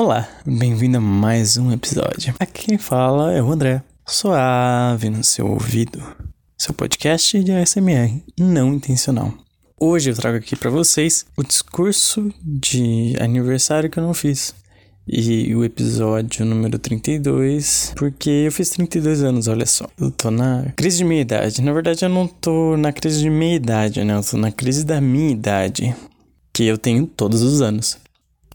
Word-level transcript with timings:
Olá, 0.00 0.28
bem-vindo 0.46 0.98
a 0.98 1.00
mais 1.00 1.56
um 1.56 1.72
episódio. 1.72 2.32
Aqui 2.38 2.66
quem 2.66 2.78
fala 2.78 3.32
é 3.32 3.42
o 3.42 3.50
André, 3.50 3.82
suave 4.06 5.10
no 5.10 5.24
seu 5.24 5.44
ouvido, 5.48 6.00
seu 6.56 6.72
podcast 6.72 7.42
de 7.42 7.50
ASMR 7.50 8.22
não 8.38 8.74
intencional. 8.74 9.34
Hoje 9.76 10.10
eu 10.10 10.14
trago 10.14 10.36
aqui 10.36 10.54
para 10.54 10.70
vocês 10.70 11.26
o 11.36 11.42
discurso 11.42 12.32
de 12.40 13.16
aniversário 13.18 13.90
que 13.90 13.98
eu 13.98 14.04
não 14.04 14.14
fiz. 14.14 14.54
E 15.04 15.52
o 15.56 15.64
episódio 15.64 16.46
número 16.46 16.78
32, 16.78 17.92
porque 17.96 18.30
eu 18.46 18.52
fiz 18.52 18.70
32 18.70 19.24
anos, 19.24 19.48
olha 19.48 19.66
só. 19.66 19.88
Eu 20.00 20.12
tô 20.12 20.30
na 20.30 20.72
crise 20.76 20.98
de 20.98 21.04
meia 21.04 21.22
idade. 21.22 21.60
Na 21.60 21.72
verdade, 21.72 22.04
eu 22.04 22.08
não 22.08 22.28
tô 22.28 22.76
na 22.76 22.92
crise 22.92 23.20
de 23.20 23.28
meia 23.28 23.56
idade, 23.56 24.04
né? 24.04 24.14
Eu 24.14 24.22
tô 24.22 24.36
na 24.36 24.52
crise 24.52 24.84
da 24.84 25.00
minha 25.00 25.32
idade, 25.32 25.92
que 26.52 26.62
eu 26.62 26.78
tenho 26.78 27.04
todos 27.04 27.42
os 27.42 27.60
anos. 27.60 27.98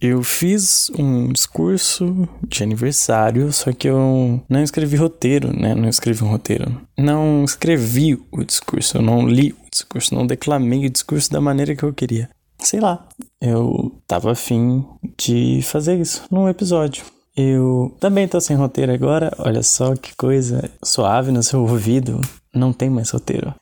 Eu 0.06 0.22
fiz 0.22 0.92
um 1.00 1.32
discurso 1.32 2.28
de 2.46 2.62
aniversário, 2.62 3.54
só 3.54 3.71
que 3.71 3.88
eu 3.88 4.44
não 4.50 4.61
escrevi 4.61 4.98
roteiro, 4.98 5.57
né? 5.57 5.74
Não 5.74 5.88
escrevi 5.88 6.21
um 6.25 6.28
roteiro. 6.28 6.78
Não 6.98 7.46
escrevi 7.46 8.21
o 8.30 8.44
discurso, 8.44 8.97
eu 8.97 9.02
não 9.02 9.25
li 9.25 9.54
o 9.54 9.70
discurso, 9.71 10.14
não 10.14 10.28
declamei 10.28 10.88
o 10.88 10.89
discurso 10.89 11.32
da 11.32 11.39
maneira 11.39 11.74
que 11.74 11.84
eu 11.84 11.94
queria. 11.94 12.30
Sei 12.60 12.82
lá, 12.82 13.08
eu 13.39 13.97
tava 14.06 14.34
afim 14.34 14.86
de 15.18 15.61
fazer 15.64 15.97
isso 15.97 16.25
num 16.30 16.50
episódio. 16.50 17.06
Eu 17.33 17.96
também 17.97 18.28
tô 18.28 18.42
sem 18.42 18.58
roteiro 18.58 18.92
agora, 18.92 19.33
olha 19.39 19.64
só 19.64 19.96
que 19.96 20.14
coisa 20.18 20.70
suave 20.83 21.32
no 21.32 21.42
seu 21.42 21.61
ouvido. 21.61 22.20
Não 22.54 22.74
tem 22.74 22.89
mais 22.89 23.10
roteiro. 23.10 23.56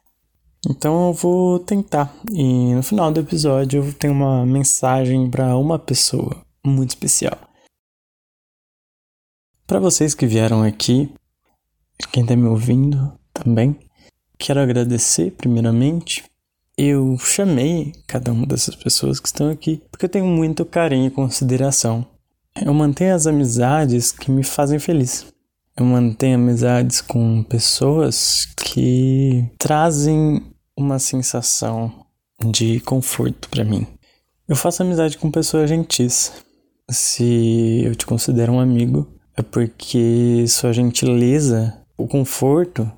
Então 0.69 1.07
eu 1.07 1.13
vou 1.13 1.59
tentar. 1.59 2.13
E 2.31 2.73
no 2.73 2.83
final 2.83 3.11
do 3.11 3.19
episódio 3.19 3.83
eu 3.83 3.93
tenho 3.93 4.13
uma 4.13 4.45
mensagem 4.45 5.29
para 5.29 5.57
uma 5.57 5.79
pessoa 5.79 6.41
muito 6.63 6.91
especial. 6.91 7.37
Para 9.65 9.79
vocês 9.79 10.13
que 10.13 10.27
vieram 10.27 10.63
aqui, 10.63 11.11
quem 12.11 12.23
está 12.23 12.35
me 12.35 12.47
ouvindo 12.47 13.17
também, 13.33 13.79
quero 14.37 14.59
agradecer 14.59 15.31
primeiramente. 15.31 16.23
Eu 16.77 17.17
chamei 17.17 17.93
cada 18.07 18.31
uma 18.31 18.45
dessas 18.45 18.75
pessoas 18.75 19.19
que 19.19 19.27
estão 19.27 19.49
aqui 19.49 19.81
porque 19.89 20.05
eu 20.05 20.09
tenho 20.09 20.25
muito 20.25 20.65
carinho 20.65 21.07
e 21.07 21.11
consideração. 21.11 22.05
Eu 22.55 22.73
mantenho 22.73 23.15
as 23.15 23.25
amizades 23.25 24.11
que 24.11 24.29
me 24.29 24.43
fazem 24.43 24.77
feliz. 24.77 25.25
Eu 25.75 25.85
mantenho 25.85 26.35
amizades 26.35 26.99
com 26.99 27.41
pessoas 27.43 28.45
que 28.57 29.49
trazem 29.57 30.50
uma 30.81 30.99
sensação 30.99 31.91
de 32.43 32.79
conforto 32.81 33.47
para 33.49 33.63
mim. 33.63 33.87
Eu 34.47 34.55
faço 34.55 34.81
amizade 34.81 35.17
com 35.17 35.31
pessoas 35.31 35.69
gentis. 35.69 36.31
Se 36.89 37.83
eu 37.85 37.95
te 37.95 38.05
considero 38.05 38.53
um 38.53 38.59
amigo, 38.59 39.07
é 39.37 39.41
porque 39.41 40.45
sua 40.47 40.73
gentileza, 40.73 41.73
o 41.97 42.07
conforto 42.07 42.91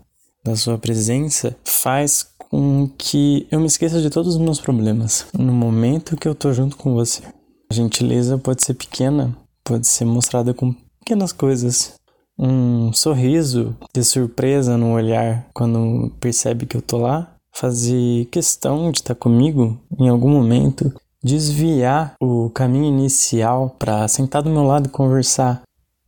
da 0.44 0.56
sua 0.56 0.78
presença 0.78 1.56
faz 1.64 2.26
com 2.38 2.89
que 2.98 3.48
eu 3.52 3.59
me 3.59 3.67
esqueça 3.67 4.02
de 4.02 4.09
todos 4.09 4.36
os 4.36 4.42
meus 4.42 4.59
problemas 4.59 5.26
no 5.34 5.54
momento 5.54 6.17
que 6.17 6.28
eu 6.28 6.36
tô 6.36 6.52
junto 6.54 6.78
com 6.78 6.94
você. 6.94 7.22
A 7.70 7.73
gentileza 7.73 8.38
pode 8.38 8.64
ser 8.64 8.73
pequena, 8.73 9.36
pode 9.64 9.88
ser 9.88 10.06
mostrada 10.06 10.54
com 10.54 10.73
pequenas 11.00 11.31
coisas. 11.31 11.94
Um 12.38 12.92
sorriso 12.94 13.76
de 13.94 14.04
surpresa 14.04 14.76
no 14.78 14.94
olhar 14.94 15.48
quando 15.54 16.11
percebe 16.20 16.66
que 16.66 16.76
eu 16.76 16.81
tô 16.81 16.98
lá, 16.98 17.33
fazer 17.54 18.26
questão 18.26 18.92
de 18.92 19.00
estar 19.00 19.16
comigo 19.16 19.80
em 19.98 20.09
algum 20.09 20.30
momento, 20.30 20.92
desviar 21.23 22.16
o 22.20 22.50
caminho 22.50 22.86
inicial 22.86 23.70
para 23.78 24.08
sentar 24.08 24.42
do 24.42 24.50
meu 24.50 24.64
lado 24.64 24.88
e 24.88 24.92
conversar, 24.92 25.62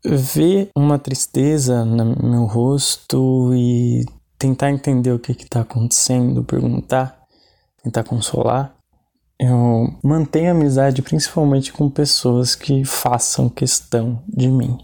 ver 0.04 0.70
uma 0.76 1.00
tristeza 1.00 1.86
no 1.86 2.30
meu 2.30 2.46
rosto 2.46 3.54
e 3.54 4.06
tentar 4.38 4.72
entender 4.72 5.12
o 5.12 5.20
que 5.20 5.32
está 5.32 5.62
acontecendo, 5.62 6.44
perguntar, 6.44 7.24
tentar 7.82 8.04
consolar. 8.04 8.76
Eu 9.40 9.94
mantenho 10.04 10.52
amizade 10.52 11.02
principalmente 11.02 11.72
com 11.72 11.90
pessoas 11.90 12.56
que 12.56 12.84
façam 12.84 13.50
questão 13.50 14.24
de 14.28 14.48
mim. 14.48 14.78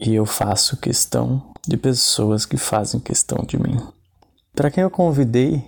E 0.00 0.14
eu 0.14 0.26
faço 0.26 0.76
questão 0.76 1.52
de 1.66 1.76
pessoas 1.76 2.46
que 2.46 2.56
fazem 2.56 3.00
questão 3.00 3.44
de 3.46 3.58
mim. 3.58 3.78
Para 4.54 4.70
quem 4.70 4.82
eu 4.82 4.90
convidei 4.90 5.62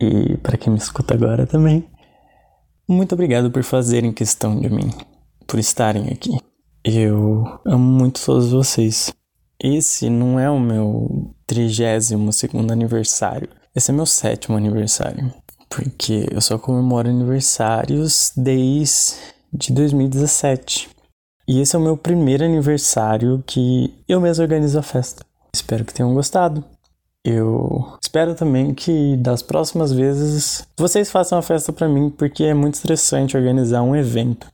e 0.00 0.36
para 0.38 0.56
quem 0.56 0.72
me 0.72 0.78
escuta 0.78 1.14
agora 1.14 1.46
também, 1.46 1.88
muito 2.86 3.14
obrigado 3.14 3.50
por 3.50 3.62
fazerem 3.62 4.12
questão 4.12 4.60
de 4.60 4.68
mim, 4.68 4.90
por 5.46 5.58
estarem 5.58 6.08
aqui. 6.08 6.38
Eu 6.84 7.44
amo 7.64 7.98
muito 7.98 8.22
todos 8.22 8.50
vocês. 8.50 9.12
Esse 9.58 10.10
não 10.10 10.38
é 10.38 10.50
o 10.50 10.60
meu 10.60 11.34
32 11.46 12.36
segundo 12.36 12.72
aniversário. 12.72 13.48
Esse 13.74 13.90
é 13.90 13.94
meu 13.94 14.04
sétimo 14.04 14.56
aniversário. 14.56 15.32
Porque 15.70 16.26
eu 16.30 16.40
só 16.42 16.58
comemoro 16.58 17.08
aniversários 17.08 18.32
desde 18.36 19.72
2017. 19.72 20.90
E 21.48 21.60
esse 21.60 21.74
é 21.74 21.78
o 21.78 21.82
meu 21.82 21.96
primeiro 21.96 22.44
aniversário 22.44 23.42
que 23.46 23.94
eu 24.06 24.20
mesmo 24.20 24.42
organizo 24.42 24.78
a 24.78 24.82
festa. 24.82 25.24
Espero 25.54 25.84
que 25.84 25.94
tenham 25.94 26.12
gostado. 26.12 26.62
Eu 27.24 27.96
espero 28.02 28.34
também 28.34 28.74
que 28.74 29.16
das 29.16 29.42
próximas 29.42 29.90
vezes 29.92 30.66
vocês 30.78 31.10
façam 31.10 31.38
a 31.38 31.42
festa 31.42 31.72
para 31.72 31.88
mim, 31.88 32.10
porque 32.10 32.44
é 32.44 32.52
muito 32.52 32.74
estressante 32.74 33.36
organizar 33.36 33.82
um 33.82 33.96
evento. 33.96 34.46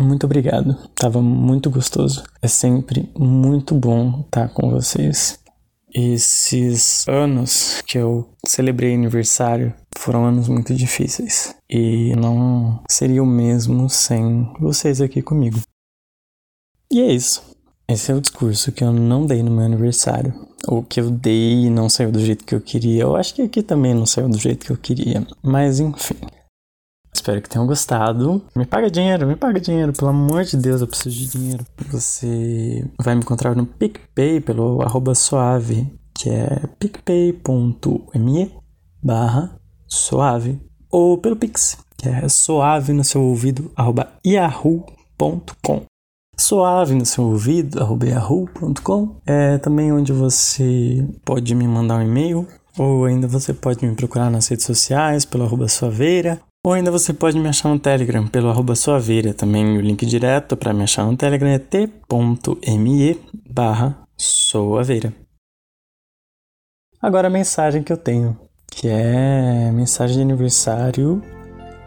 Muito 0.00 0.24
obrigado, 0.24 0.76
tava 0.94 1.22
muito 1.22 1.70
gostoso. 1.70 2.24
É 2.42 2.48
sempre 2.48 3.08
muito 3.16 3.74
bom 3.74 4.22
estar 4.24 4.48
com 4.48 4.70
vocês. 4.70 5.38
Esses 5.92 7.06
anos 7.08 7.82
que 7.86 7.98
eu 7.98 8.28
celebrei 8.46 8.94
aniversário 8.94 9.74
foram 9.96 10.24
anos 10.24 10.48
muito 10.48 10.74
difíceis 10.74 11.54
e 11.68 12.14
não 12.16 12.82
seria 12.88 13.22
o 13.22 13.26
mesmo 13.26 13.88
sem 13.88 14.52
vocês 14.58 15.00
aqui 15.00 15.20
comigo. 15.20 15.60
E 16.90 17.00
é 17.00 17.12
isso. 17.12 17.42
Esse 17.88 18.10
é 18.10 18.14
o 18.14 18.20
discurso 18.20 18.72
que 18.72 18.82
eu 18.82 18.92
não 18.92 19.26
dei 19.26 19.42
no 19.42 19.50
meu 19.50 19.64
aniversário. 19.64 20.32
O 20.66 20.82
que 20.82 21.00
eu 21.00 21.10
dei 21.10 21.70
não 21.70 21.88
saiu 21.88 22.12
do 22.12 22.20
jeito 22.20 22.44
que 22.44 22.54
eu 22.54 22.60
queria. 22.60 23.02
Eu 23.02 23.16
acho 23.16 23.34
que 23.34 23.42
aqui 23.42 23.62
também 23.62 23.94
não 23.94 24.06
saiu 24.06 24.28
do 24.28 24.38
jeito 24.38 24.66
que 24.66 24.72
eu 24.72 24.76
queria. 24.76 25.26
Mas 25.42 25.80
enfim. 25.80 26.16
Espero 27.12 27.42
que 27.42 27.48
tenham 27.48 27.66
gostado. 27.66 28.42
Me 28.54 28.64
paga 28.64 28.90
dinheiro, 28.90 29.26
me 29.26 29.36
paga 29.36 29.60
dinheiro. 29.60 29.92
Pelo 29.92 30.10
amor 30.10 30.44
de 30.44 30.56
Deus, 30.56 30.80
eu 30.80 30.86
preciso 30.86 31.16
de 31.16 31.28
dinheiro. 31.30 31.64
Você 31.88 32.88
vai 33.02 33.14
me 33.14 33.20
encontrar 33.22 33.54
no 33.54 33.66
PicPay 33.66 34.40
pelo 34.40 34.80
arroba 34.82 35.14
suave, 35.14 35.86
que 36.14 36.30
é 36.30 36.66
picpay.me 36.78 38.54
barra 39.02 39.60
suave. 39.86 40.60
Ou 40.90 41.18
pelo 41.18 41.36
Pix, 41.36 41.78
que 41.96 42.08
é 42.08 42.28
suave 42.28 42.92
no 42.92 43.04
seu 43.04 43.22
ouvido, 43.22 43.70
arroba 43.76 44.12
yahoo.com 44.26 45.89
suave 46.40 46.94
no 46.94 47.04
seu 47.04 47.24
ouvido, 47.24 47.78
yahoo.com. 48.04 49.16
É 49.26 49.58
também 49.58 49.92
onde 49.92 50.12
você 50.12 51.06
pode 51.24 51.54
me 51.54 51.66
mandar 51.68 51.96
um 51.96 52.02
e-mail, 52.02 52.46
ou 52.78 53.04
ainda 53.04 53.28
você 53.28 53.52
pode 53.52 53.86
me 53.86 53.94
procurar 53.94 54.30
nas 54.30 54.48
redes 54.48 54.64
sociais 54.64 55.24
pelo 55.24 55.44
arroba 55.44 55.68
suaveira, 55.68 56.40
ou 56.64 56.72
ainda 56.72 56.90
você 56.90 57.12
pode 57.12 57.38
me 57.38 57.48
achar 57.48 57.68
no 57.68 57.78
Telegram 57.78 58.26
pelo 58.26 58.48
arroba 58.48 58.74
suaveira. 58.74 59.34
Também 59.34 59.76
o 59.76 59.80
link 59.80 60.04
direto 60.06 60.56
para 60.56 60.72
me 60.72 60.82
achar 60.82 61.04
no 61.04 61.16
Telegram 61.16 61.48
é 61.48 61.58
t.me 61.58 63.20
barra 63.48 63.98
suaveira. 64.16 65.12
Agora 67.00 67.28
a 67.28 67.30
mensagem 67.30 67.82
que 67.82 67.92
eu 67.92 67.96
tenho, 67.96 68.38
que 68.70 68.88
é 68.88 69.70
mensagem 69.72 70.16
de 70.16 70.22
aniversário 70.22 71.22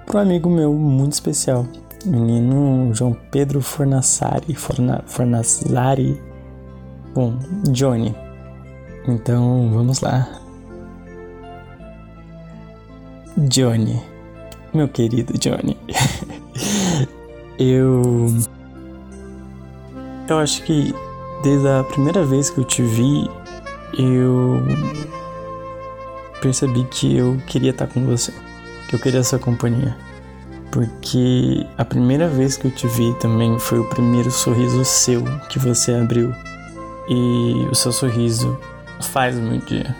para 0.05 0.19
um 0.19 0.21
amigo 0.21 0.49
meu 0.49 0.73
muito 0.73 1.13
especial, 1.13 1.67
menino 2.05 2.93
João 2.93 3.15
Pedro 3.31 3.61
Fornassari, 3.61 4.53
Forna, 4.55 5.03
Fornassari, 5.05 6.21
bom, 7.13 7.37
Johnny. 7.69 8.15
Então 9.07 9.69
vamos 9.73 10.01
lá. 10.01 10.27
Johnny, 13.37 14.01
meu 14.73 14.87
querido 14.87 15.37
Johnny, 15.37 15.77
eu 17.57 18.27
eu 20.29 20.37
acho 20.37 20.63
que 20.63 20.93
desde 21.43 21.67
a 21.67 21.83
primeira 21.83 22.23
vez 22.23 22.49
que 22.49 22.59
eu 22.59 22.63
te 22.63 22.83
vi, 22.83 23.29
eu 23.97 24.61
percebi 26.41 26.83
que 26.85 27.17
eu 27.17 27.37
queria 27.47 27.71
estar 27.71 27.87
com 27.87 28.05
você, 28.05 28.31
que 28.87 28.95
eu 28.95 28.99
queria 28.99 29.19
essa 29.19 29.39
companhia 29.39 29.97
porque 30.73 31.67
a 31.77 31.85
primeira 31.85 32.27
vez 32.27 32.57
que 32.57 32.65
eu 32.65 32.71
te 32.71 32.87
vi 32.87 33.13
também 33.19 33.59
foi 33.59 33.77
o 33.77 33.87
primeiro 33.89 34.31
sorriso 34.31 34.83
seu 34.83 35.23
que 35.47 35.59
você 35.59 35.93
abriu. 35.93 36.33
E 37.07 37.67
o 37.71 37.75
seu 37.75 37.91
sorriso 37.91 38.59
faz 38.99 39.37
o 39.37 39.41
meu 39.41 39.59
dia. 39.59 39.95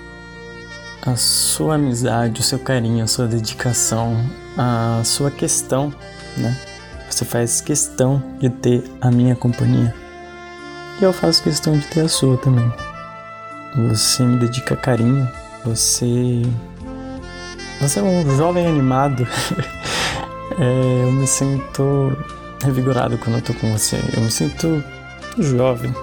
A 1.06 1.16
sua 1.16 1.76
amizade, 1.76 2.42
o 2.42 2.44
seu 2.44 2.58
carinho, 2.58 3.04
a 3.04 3.08
sua 3.08 3.28
dedicação, 3.28 4.18
a 4.58 5.04
sua 5.06 5.30
questão, 5.30 5.94
né? 6.36 6.60
Você 7.08 7.24
faz 7.24 7.62
questão 7.62 8.24
de 8.40 8.50
ter 8.50 8.84
a 9.00 9.12
minha 9.12 9.36
companhia. 9.36 9.94
E 11.00 11.04
eu 11.04 11.14
faço 11.14 11.44
questão 11.44 11.78
de 11.78 11.86
ter 11.86 12.00
a 12.00 12.10
sua 12.10 12.36
também. 12.38 12.74
Você 13.90 14.24
me 14.24 14.40
dedica 14.40 14.76
carinho. 14.76 15.30
Você. 15.64 16.42
Você 17.80 18.00
é 18.00 18.02
um 18.04 18.38
jovem 18.38 18.66
animado. 18.66 19.28
é, 20.60 21.04
eu 21.04 21.12
me 21.12 21.28
sinto 21.28 22.16
revigorado 22.64 23.18
quando 23.18 23.38
eu 23.38 23.42
tô 23.42 23.54
com 23.54 23.72
você. 23.72 23.98
Eu 24.16 24.22
me 24.22 24.32
sinto 24.32 24.84
jovem 25.40 25.94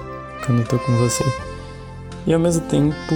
quando 0.44 0.60
eu 0.60 0.66
tô 0.66 0.78
com 0.78 0.96
você. 0.98 1.24
E 2.26 2.34
ao 2.34 2.40
mesmo 2.40 2.66
tempo 2.66 3.14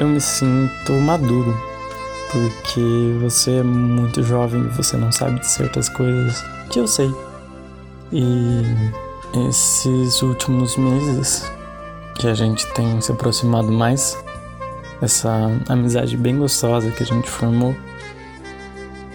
eu 0.00 0.08
me 0.08 0.20
sinto 0.20 0.92
maduro, 0.92 1.54
porque 2.30 3.18
você 3.20 3.58
é 3.58 3.62
muito 3.62 4.22
jovem 4.22 4.66
você 4.68 4.96
não 4.96 5.12
sabe 5.12 5.40
de 5.40 5.46
certas 5.46 5.88
coisas 5.88 6.42
que 6.70 6.80
eu 6.80 6.86
sei. 6.86 7.12
E 8.12 8.62
esses 9.48 10.22
últimos 10.22 10.76
meses 10.76 11.50
que 12.16 12.26
a 12.26 12.34
gente 12.34 12.66
tem 12.72 13.00
se 13.00 13.12
aproximado 13.12 13.70
mais, 13.70 14.16
essa 15.00 15.50
amizade 15.68 16.16
bem 16.16 16.38
gostosa 16.38 16.90
que 16.90 17.02
a 17.02 17.06
gente 17.06 17.28
formou, 17.28 17.74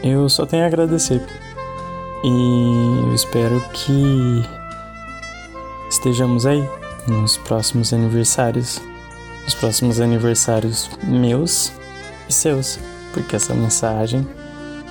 eu 0.06 0.30
só 0.30 0.46
tenho 0.46 0.64
a 0.64 0.68
agradecer. 0.68 1.26
E 2.24 3.08
eu 3.08 3.14
espero 3.14 3.60
que 3.74 4.46
estejamos 5.90 6.46
aí 6.46 6.64
nos 7.08 7.38
próximos 7.38 7.92
aniversários, 7.92 8.80
nos 9.44 9.56
próximos 9.56 10.00
aniversários 10.00 10.90
meus 11.04 11.72
e 12.30 12.34
seus, 12.34 12.80
porque 13.14 13.36
essa 13.36 13.54
mensagem 13.54 14.28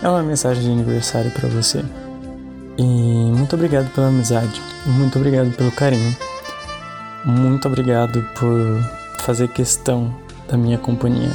é 0.03 0.09
uma 0.09 0.23
mensagem 0.23 0.65
de 0.65 0.71
aniversário 0.71 1.31
para 1.31 1.49
você. 1.49 1.85
E 2.77 2.83
muito 2.83 3.55
obrigado 3.55 3.93
pela 3.95 4.09
amizade, 4.09 4.61
muito 4.85 5.17
obrigado 5.17 5.55
pelo 5.57 5.71
carinho, 5.71 6.17
muito 7.25 7.69
obrigado 7.69 8.21
por 8.35 8.81
fazer 9.21 9.47
questão 9.49 10.13
da 10.49 10.57
minha 10.57 10.79
companhia. 10.79 11.31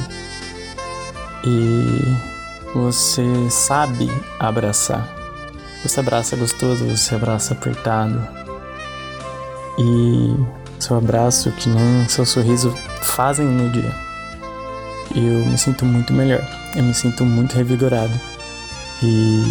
E 1.44 2.29
você 2.74 3.24
sabe 3.50 4.10
abraçar. 4.38 5.08
Você 5.82 6.00
abraça 6.00 6.36
gostoso, 6.36 6.84
você 6.86 7.14
abraça 7.14 7.54
apertado. 7.54 8.20
E 9.78 10.34
seu 10.78 10.96
abraço, 10.96 11.50
que 11.52 11.68
nem 11.68 12.08
seu 12.08 12.24
sorriso 12.26 12.74
fazem 13.02 13.46
no 13.46 13.70
dia. 13.70 13.94
Eu 15.14 15.44
me 15.46 15.58
sinto 15.58 15.84
muito 15.84 16.12
melhor. 16.12 16.40
Eu 16.76 16.82
me 16.82 16.94
sinto 16.94 17.24
muito 17.24 17.54
revigorado. 17.54 18.12
E 19.02 19.42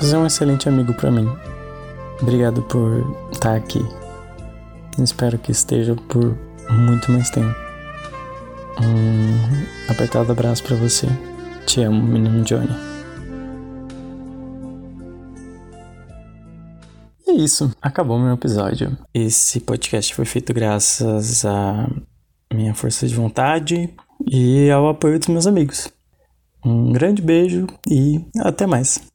você 0.00 0.14
é 0.14 0.18
um 0.18 0.26
excelente 0.26 0.68
amigo 0.68 0.92
para 0.94 1.10
mim. 1.10 1.30
Obrigado 2.20 2.62
por 2.62 3.04
estar 3.32 3.54
aqui. 3.54 3.84
Espero 4.98 5.38
que 5.38 5.52
esteja 5.52 5.94
por 6.08 6.36
muito 6.68 7.10
mais 7.10 7.30
tempo. 7.30 7.54
Um 8.80 9.90
apertado 9.90 10.32
abraço 10.32 10.62
para 10.62 10.76
você. 10.76 11.08
Te 11.66 11.82
amo, 11.82 12.02
menino 12.02 12.42
Johnny. 12.44 12.92
é 17.32 17.34
isso. 17.34 17.74
Acabou 17.80 18.18
meu 18.18 18.34
episódio. 18.34 18.96
Esse 19.12 19.58
podcast 19.60 20.14
foi 20.14 20.24
feito 20.24 20.52
graças 20.52 21.44
à 21.44 21.88
minha 22.52 22.74
força 22.74 23.06
de 23.06 23.14
vontade 23.14 23.88
e 24.30 24.70
ao 24.70 24.88
apoio 24.88 25.18
dos 25.18 25.28
meus 25.28 25.46
amigos. 25.46 25.88
Um 26.64 26.92
grande 26.92 27.22
beijo 27.22 27.66
e 27.88 28.20
até 28.38 28.66
mais. 28.66 29.11